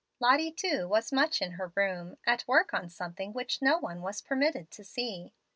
[0.19, 4.19] Lottie, too, was much in her room, at work on something which no one was
[4.19, 5.31] permitted to see.